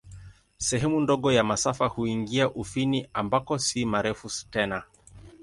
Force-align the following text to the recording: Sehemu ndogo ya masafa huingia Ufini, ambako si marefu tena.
Sehemu 0.57 1.01
ndogo 1.01 1.31
ya 1.31 1.43
masafa 1.43 1.85
huingia 1.87 2.49
Ufini, 2.49 3.09
ambako 3.13 3.57
si 3.57 3.85
marefu 3.85 4.29
tena. 4.51 4.83